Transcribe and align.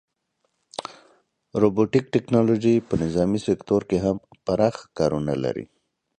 روبوټیک 1.61 2.05
ټیکنالوژي 2.13 2.75
په 2.87 2.93
نظامي 3.03 3.39
سکتور 3.47 3.81
کې 3.89 3.97
هم 4.05 4.17
پراخه 4.45 4.83
کارونه 4.97 5.33
لري. 5.43 5.65